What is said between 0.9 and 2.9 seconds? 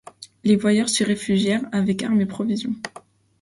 réfugièrent avec armes et provisions.